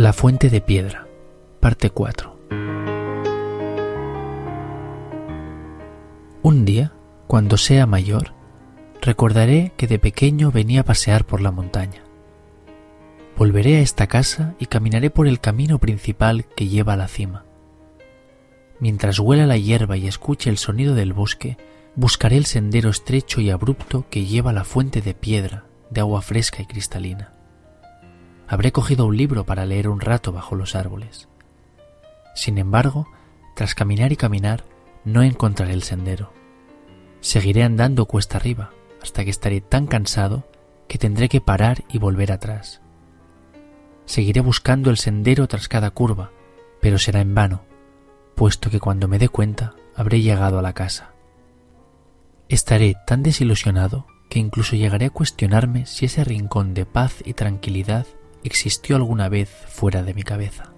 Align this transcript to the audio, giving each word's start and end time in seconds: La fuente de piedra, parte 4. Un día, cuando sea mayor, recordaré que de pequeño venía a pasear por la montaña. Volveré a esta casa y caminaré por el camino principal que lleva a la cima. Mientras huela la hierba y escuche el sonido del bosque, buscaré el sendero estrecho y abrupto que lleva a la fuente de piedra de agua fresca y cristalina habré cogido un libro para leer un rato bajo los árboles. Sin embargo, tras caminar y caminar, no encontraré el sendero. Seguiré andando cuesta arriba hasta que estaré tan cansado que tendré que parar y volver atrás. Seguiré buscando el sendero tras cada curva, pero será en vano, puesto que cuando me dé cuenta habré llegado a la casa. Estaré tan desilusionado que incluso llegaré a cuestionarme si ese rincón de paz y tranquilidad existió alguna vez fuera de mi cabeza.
La 0.00 0.14
fuente 0.14 0.48
de 0.48 0.62
piedra, 0.62 1.06
parte 1.60 1.90
4. 1.90 2.34
Un 6.40 6.64
día, 6.64 6.94
cuando 7.26 7.58
sea 7.58 7.84
mayor, 7.84 8.32
recordaré 9.02 9.72
que 9.76 9.86
de 9.86 9.98
pequeño 9.98 10.52
venía 10.52 10.80
a 10.80 10.84
pasear 10.84 11.26
por 11.26 11.42
la 11.42 11.50
montaña. 11.50 12.02
Volveré 13.36 13.76
a 13.76 13.80
esta 13.80 14.06
casa 14.06 14.54
y 14.58 14.64
caminaré 14.64 15.10
por 15.10 15.28
el 15.28 15.38
camino 15.38 15.78
principal 15.78 16.46
que 16.56 16.68
lleva 16.68 16.94
a 16.94 16.96
la 16.96 17.06
cima. 17.06 17.44
Mientras 18.78 19.18
huela 19.18 19.44
la 19.44 19.58
hierba 19.58 19.98
y 19.98 20.06
escuche 20.08 20.48
el 20.48 20.56
sonido 20.56 20.94
del 20.94 21.12
bosque, 21.12 21.58
buscaré 21.94 22.38
el 22.38 22.46
sendero 22.46 22.88
estrecho 22.88 23.42
y 23.42 23.50
abrupto 23.50 24.06
que 24.08 24.24
lleva 24.24 24.52
a 24.52 24.54
la 24.54 24.64
fuente 24.64 25.02
de 25.02 25.12
piedra 25.12 25.66
de 25.90 26.00
agua 26.00 26.22
fresca 26.22 26.62
y 26.62 26.64
cristalina 26.64 27.34
habré 28.50 28.72
cogido 28.72 29.06
un 29.06 29.16
libro 29.16 29.46
para 29.46 29.64
leer 29.64 29.88
un 29.88 30.00
rato 30.00 30.32
bajo 30.32 30.56
los 30.56 30.74
árboles. 30.74 31.28
Sin 32.34 32.58
embargo, 32.58 33.06
tras 33.54 33.76
caminar 33.76 34.10
y 34.10 34.16
caminar, 34.16 34.64
no 35.04 35.22
encontraré 35.22 35.72
el 35.72 35.84
sendero. 35.84 36.32
Seguiré 37.20 37.62
andando 37.62 38.06
cuesta 38.06 38.38
arriba 38.38 38.72
hasta 39.00 39.22
que 39.22 39.30
estaré 39.30 39.60
tan 39.60 39.86
cansado 39.86 40.48
que 40.88 40.98
tendré 40.98 41.28
que 41.28 41.40
parar 41.40 41.84
y 41.88 41.98
volver 41.98 42.32
atrás. 42.32 42.80
Seguiré 44.04 44.40
buscando 44.40 44.90
el 44.90 44.96
sendero 44.96 45.46
tras 45.46 45.68
cada 45.68 45.92
curva, 45.92 46.32
pero 46.80 46.98
será 46.98 47.20
en 47.20 47.36
vano, 47.36 47.62
puesto 48.34 48.68
que 48.68 48.80
cuando 48.80 49.06
me 49.06 49.20
dé 49.20 49.28
cuenta 49.28 49.74
habré 49.94 50.22
llegado 50.22 50.58
a 50.58 50.62
la 50.62 50.72
casa. 50.72 51.12
Estaré 52.48 52.96
tan 53.06 53.22
desilusionado 53.22 54.08
que 54.28 54.40
incluso 54.40 54.74
llegaré 54.74 55.06
a 55.06 55.10
cuestionarme 55.10 55.86
si 55.86 56.06
ese 56.06 56.24
rincón 56.24 56.74
de 56.74 56.84
paz 56.84 57.22
y 57.24 57.34
tranquilidad 57.34 58.06
existió 58.44 58.96
alguna 58.96 59.28
vez 59.28 59.48
fuera 59.68 60.02
de 60.02 60.14
mi 60.14 60.22
cabeza. 60.22 60.69